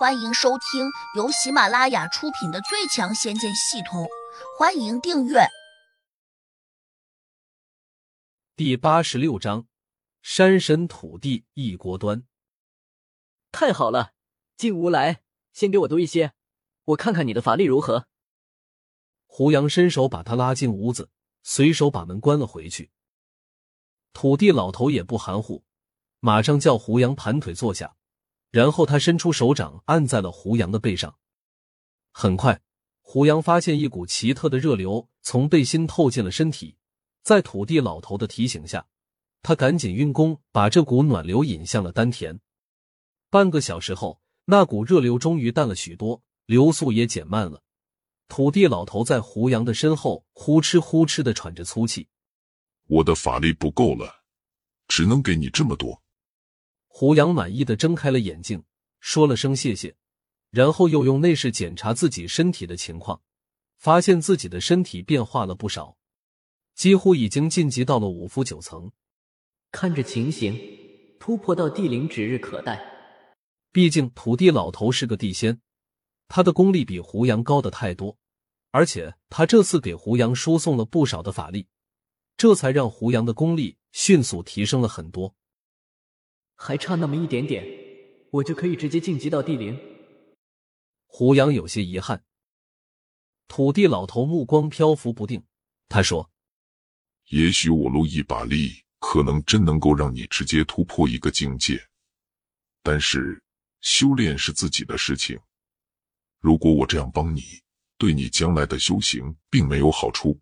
[0.00, 4.04] 欢迎收听由喜马拉雅出品的《最强仙剑系统》，
[4.58, 5.40] 欢迎订阅。
[8.56, 9.66] 第八十六章：
[10.22, 12.24] 山神土地一锅端。
[13.52, 14.14] 太好了，
[14.56, 15.20] 进屋来，
[15.52, 16.32] 先给我读一些，
[16.84, 18.06] 我看看你的法力如何。
[19.26, 21.10] 胡杨伸手把他拉进屋子，
[21.42, 22.90] 随手把门关了回去。
[24.14, 25.62] 土地老头也不含糊，
[26.20, 27.98] 马上叫胡杨盘腿坐下。
[28.50, 31.16] 然后他伸出手掌按在了胡杨的背上，
[32.10, 32.60] 很快，
[33.00, 36.76] 胡杨发现一股奇特的热流从背心透进了身体。
[37.22, 38.86] 在土地老头的提醒下，
[39.42, 42.40] 他赶紧运功把这股暖流引向了丹田。
[43.28, 47.62] 半个小时后，那股热流终于淡了许多，流速也减慢了。
[48.26, 52.08] 土地老头在胡杨的身后呼哧呼哧的喘着粗气
[52.88, 54.24] ：“我的法力不够了，
[54.88, 56.02] 只能给你这么多。”
[56.92, 58.64] 胡杨满意的睁开了眼睛，
[58.98, 59.94] 说了声谢谢，
[60.50, 63.22] 然后又用内视检查自己身体的情况，
[63.78, 65.96] 发现自己的身体变化了不少，
[66.74, 68.90] 几乎已经晋级到了五夫九层。
[69.70, 70.60] 看这情形，
[71.20, 72.84] 突破到地灵指日可待。
[73.72, 75.60] 毕竟土地老头是个地仙，
[76.26, 78.18] 他的功力比胡杨高的太多，
[78.72, 81.68] 而且他这次给胡杨输送了不少的法力，
[82.36, 85.36] 这才让胡杨的功力迅速提升了很多。
[86.62, 87.64] 还差那么一点点，
[88.30, 89.80] 我就可以直接晋级到地灵。
[91.06, 92.22] 胡杨有些遗憾。
[93.48, 95.42] 土地老头目光漂浮不定，
[95.88, 96.30] 他说
[97.32, 101.82] ：“也许我露一把力，可能真能够让你直接突破一个境界。
[102.82, 103.42] 但是
[103.80, 105.40] 修炼是自己的事情，
[106.40, 107.42] 如果我这样帮你，
[107.96, 110.38] 对你将来的修行并没有好处。”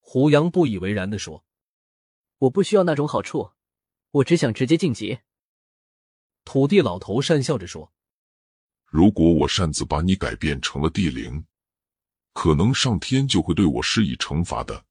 [0.00, 1.44] 胡杨不以为然的说
[2.38, 3.50] ：“我不需要那种好处。”
[4.16, 5.18] 我只想直接晋级。
[6.44, 7.92] 土地老头讪笑着说
[8.86, 11.44] ：“如果我擅自把你改变成了地灵，
[12.32, 14.84] 可能上天就会对我施以惩罚的。”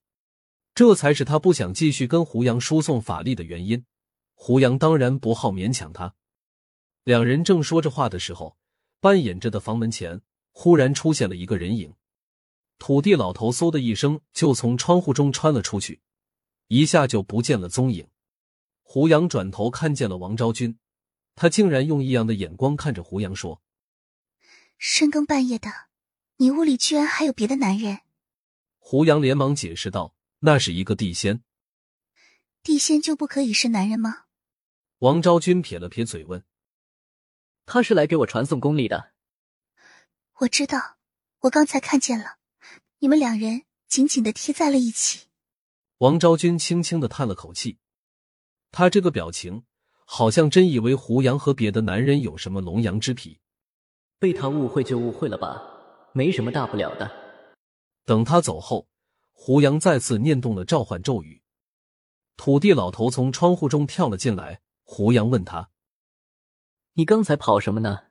[0.75, 3.85] 这才是他不想继续跟胡杨输送法力的原因。
[4.33, 6.13] 胡杨当然不好勉强他。
[7.03, 8.57] 两人正说着话的时候，
[8.99, 10.21] 半掩着的房门前
[10.51, 11.95] 忽然出现了一个人影。
[12.77, 16.01] 土地老头嗖的一声就从窗户中穿了出去，
[16.67, 18.07] 一下就不见了踪影。
[18.95, 20.79] 胡杨转头看见了王昭君，
[21.35, 23.61] 他竟然用异样的眼光看着胡杨说
[24.79, 25.69] ：“深更半夜的，
[26.37, 27.99] 你屋里居然还有别的男人？”
[28.79, 31.43] 胡杨连忙解释道：“那是一个地仙，
[32.63, 34.27] 地仙就不可以是男人吗？”
[34.99, 36.45] 王昭君撇了撇嘴问
[37.67, 39.11] ：“他是来给我传送功力的。”
[40.39, 40.95] 我知道，
[41.39, 42.37] 我刚才看见了，
[42.99, 45.27] 你们两人紧紧的贴在了一起。
[45.97, 47.77] 王昭君轻轻的叹了口气。
[48.77, 49.63] 他这个表情，
[50.03, 53.39] 好像真以为胡杨和别的男人有什么龙阳之癖。
[54.19, 55.63] 被他误会就误会了吧，
[56.11, 57.09] 没什么大不了的。
[58.03, 58.89] 等他走后，
[59.31, 61.41] 胡杨再次念动了召唤咒语，
[62.35, 64.59] 土地老头从窗户中跳了进来。
[64.83, 65.69] 胡杨问他
[66.95, 68.07] ：“你刚才跑什么呢？”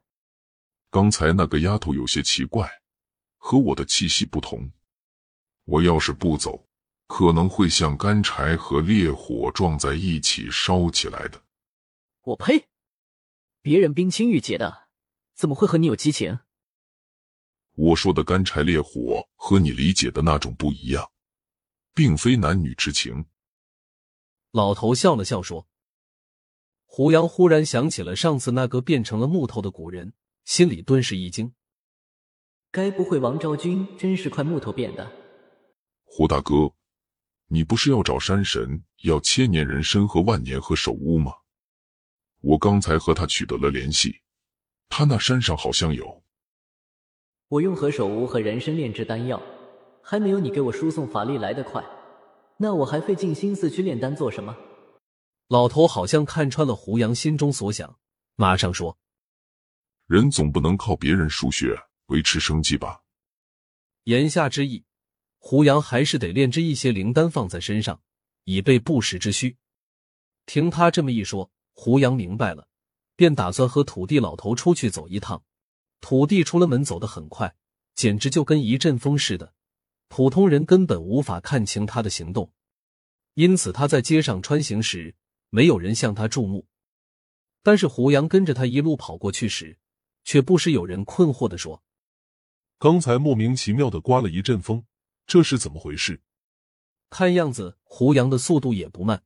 [0.88, 2.80] 刚才那个丫头有些奇怪，
[3.36, 4.72] 和我的气息不同。
[5.66, 6.66] 我要是不走。
[7.16, 11.40] 可能会像干柴和烈火撞在一起烧起来的。
[12.22, 12.66] 我呸！
[13.62, 14.88] 别人冰清玉洁的，
[15.32, 16.40] 怎么会和你有激情？
[17.76, 21.08] 我说的干柴烈火和你理解的那种不一样，
[21.94, 23.26] 并非男女之情。
[24.50, 25.68] 老头笑了笑说
[26.84, 30.14] ：“胡杨忽然想起了上次那个变成了木头的古人，
[30.44, 31.54] 心里顿时一惊。
[32.72, 35.12] 该不会王昭君真是块木头变的？”
[36.02, 36.74] 胡大哥。
[37.48, 41.32] 你不是要找山神，要千年人参和万年和首乌吗？
[42.40, 44.22] 我刚才和他取得了联系，
[44.88, 46.22] 他那山上好像有。
[47.48, 49.40] 我用何首乌和人参炼制丹药，
[50.02, 51.84] 还没有你给我输送法力来得快。
[52.56, 54.56] 那我还费尽心思去炼丹做什么？
[55.48, 57.98] 老头好像看穿了胡杨心中所想，
[58.36, 58.98] 马上说
[60.08, 61.76] ：“人总不能靠别人输血
[62.06, 63.02] 维持生计吧？”
[64.04, 64.84] 言下之意。
[65.46, 68.00] 胡杨还是得炼制一些灵丹放在身上，
[68.44, 69.58] 以备不时之需。
[70.46, 72.66] 听他这么一说，胡杨明白了，
[73.14, 75.44] 便打算和土地老头出去走一趟。
[76.00, 77.54] 土地出了门走得很快，
[77.94, 79.52] 简直就跟一阵风似的，
[80.08, 82.50] 普通人根本无法看清他的行动。
[83.34, 85.14] 因此他在街上穿行时，
[85.50, 86.66] 没有人向他注目。
[87.62, 89.76] 但是胡杨跟着他一路跑过去时，
[90.24, 91.82] 却不时有人困惑的说
[92.80, 94.82] ：“刚才莫名其妙的刮了一阵风。”
[95.26, 96.22] 这是怎么回事？
[97.10, 99.22] 看样子胡杨的速度也不慢，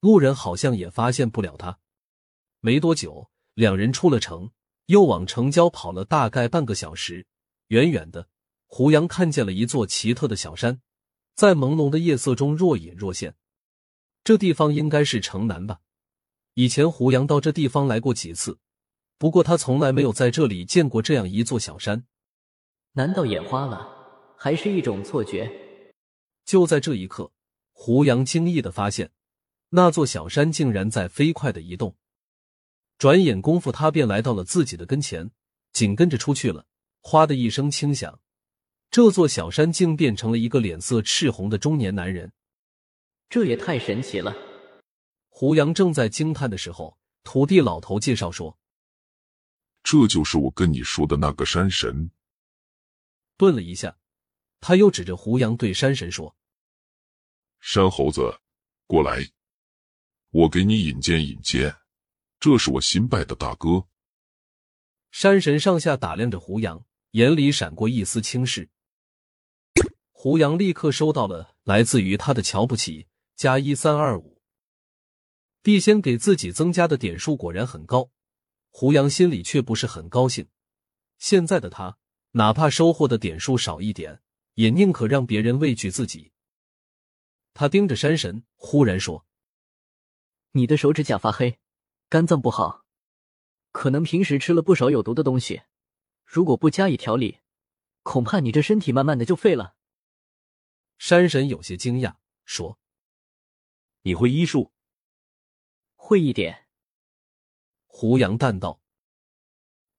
[0.00, 1.78] 路人好像也发现不了他。
[2.60, 4.50] 没多久，两人出了城，
[4.86, 7.26] 又往城郊跑了大概半个小时。
[7.68, 8.28] 远远的，
[8.66, 10.80] 胡杨看见了一座奇特的小山，
[11.34, 13.34] 在朦胧的夜色中若隐若现。
[14.24, 15.80] 这地方应该是城南吧？
[16.54, 18.58] 以前胡杨到这地方来过几次，
[19.18, 22.06] 不过他从来没有在这里见过这样一座小山。
[22.92, 23.95] 难道眼花了？
[24.36, 25.50] 还是一种错觉？
[26.44, 27.32] 就在这一刻，
[27.72, 29.10] 胡杨惊异的发现，
[29.70, 31.96] 那座小山竟然在飞快的移动。
[32.98, 35.30] 转眼功夫，他便来到了自己的跟前，
[35.72, 36.66] 紧跟着出去了。
[37.00, 38.20] 哗的一声轻响，
[38.90, 42.32] 这座小山竟变成了一个脸色赤红的中年男人。
[43.28, 44.34] 这也太神奇了！
[45.28, 48.58] 胡杨正在惊叹的时候，土地老头介绍说
[49.84, 52.10] ：“这就是我跟你说的那个山神。”
[53.36, 53.98] 顿了一下，
[54.60, 56.36] 他又指着胡杨对山神说
[57.60, 58.40] ：“山猴子，
[58.86, 59.28] 过来，
[60.30, 61.74] 我给你引荐引荐。”
[62.38, 63.86] 这是我新拜的大哥。
[65.10, 68.68] 山神上下打量着胡杨，眼里闪过一丝轻视。
[70.12, 74.42] 胡杨立刻收到了来自于他的瞧不起加一三二五。
[75.62, 78.10] 地仙给自己增加的点数果然很高，
[78.70, 80.46] 胡杨心里却不是很高兴。
[81.18, 81.96] 现在的他，
[82.32, 84.20] 哪怕收获的点数少一点，
[84.56, 86.32] 也宁可让别人畏惧自己。
[87.54, 89.24] 他盯着山神，忽然说
[90.52, 91.58] ：“你的手指甲发黑。”
[92.08, 92.84] 肝脏不好，
[93.72, 95.62] 可能平时吃了不少有毒的东西。
[96.24, 97.40] 如果不加以调理，
[98.04, 99.74] 恐怕你这身体慢慢的就废了。
[100.98, 102.78] 山神有些惊讶，说
[104.02, 104.72] ：“你会医术
[105.96, 106.68] ？”“会一点。”
[107.86, 108.80] 胡杨淡道。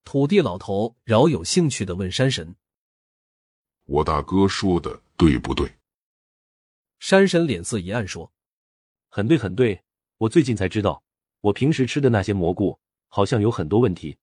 [0.05, 2.55] 土地老头饶有兴趣的问山神
[3.87, 5.77] ：“我大哥说的对不对？”
[6.99, 8.31] 山神脸色一暗，说
[9.09, 9.83] ：“很对，很对。
[10.19, 11.03] 我最近才知道。”
[11.41, 14.17] 我平时吃的那些蘑菇好像有很多问题。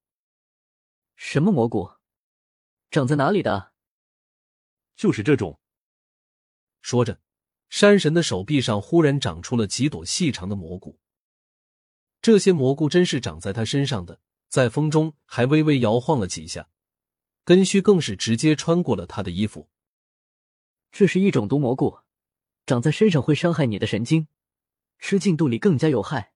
[1.15, 1.89] 什么蘑菇？
[2.91, 3.73] 长在哪里的？
[4.97, 5.61] 就是这种。
[6.83, 7.21] 说着，
[7.71, 10.99] 山神的手臂上忽然长出了几朵细长的蘑菇。
[12.21, 16.69] 这些蘑菇真是长在他身上的，在风中还微微摇晃了几下，
[17.45, 19.69] 根须更是直接穿过了他的衣服。
[20.91, 21.99] 这是一种毒蘑菇，
[22.67, 24.29] 长在身上会伤害你的神经，
[24.99, 26.33] 吃进肚里更加有害。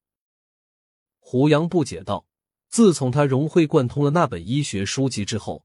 [1.19, 2.27] 胡杨不解道
[2.69, 5.65] ：“自从他融会贯通了那本医学书籍之后，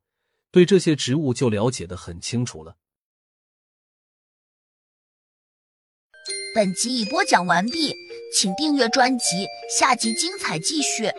[0.51, 2.77] 对这些植物就了解的很清楚了。”
[6.55, 7.95] 本集已播讲完毕，
[8.31, 11.11] 请订阅专辑，下集精彩继续。